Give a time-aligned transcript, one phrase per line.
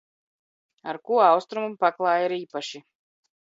[0.93, 2.87] Ar ko austrumu paklāji ir īpaši?